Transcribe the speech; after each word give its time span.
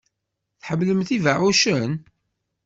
Tḥemmlemt 0.61 1.09
ibeɛɛucen? 1.15 1.91